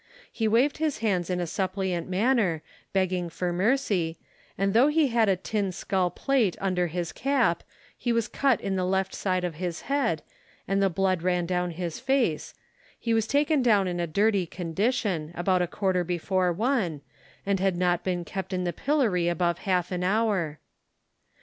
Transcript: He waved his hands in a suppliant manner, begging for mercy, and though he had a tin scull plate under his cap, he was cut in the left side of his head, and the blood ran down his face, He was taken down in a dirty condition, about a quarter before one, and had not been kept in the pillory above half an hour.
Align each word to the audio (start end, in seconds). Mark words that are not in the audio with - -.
He 0.31 0.47
waved 0.47 0.77
his 0.79 0.97
hands 0.97 1.29
in 1.29 1.39
a 1.39 1.45
suppliant 1.45 2.09
manner, 2.09 2.63
begging 2.91 3.29
for 3.29 3.53
mercy, 3.53 4.17
and 4.57 4.73
though 4.73 4.87
he 4.87 5.09
had 5.09 5.29
a 5.29 5.35
tin 5.35 5.71
scull 5.71 6.09
plate 6.09 6.57
under 6.59 6.87
his 6.87 7.11
cap, 7.11 7.61
he 7.95 8.11
was 8.11 8.27
cut 8.27 8.59
in 8.61 8.75
the 8.75 8.83
left 8.83 9.13
side 9.13 9.43
of 9.43 9.53
his 9.61 9.81
head, 9.81 10.23
and 10.67 10.81
the 10.81 10.89
blood 10.89 11.21
ran 11.21 11.45
down 11.45 11.69
his 11.69 11.99
face, 11.99 12.55
He 12.99 13.13
was 13.13 13.27
taken 13.27 13.61
down 13.61 13.87
in 13.87 13.99
a 13.99 14.07
dirty 14.07 14.47
condition, 14.47 15.33
about 15.35 15.61
a 15.61 15.67
quarter 15.67 16.03
before 16.03 16.51
one, 16.51 17.01
and 17.45 17.59
had 17.59 17.77
not 17.77 18.03
been 18.03 18.25
kept 18.25 18.53
in 18.53 18.63
the 18.63 18.73
pillory 18.73 19.27
above 19.27 19.59
half 19.69 19.91
an 19.91 20.03
hour. 20.03 20.57